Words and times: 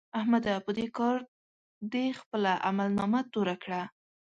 احمده! 0.19 0.53
په 0.65 0.71
دې 0.77 0.87
کار 0.97 1.17
دې 1.93 2.05
خپله 2.19 2.51
عملنامه 2.69 3.21
توره 3.31 3.55
کړه. 3.63 3.81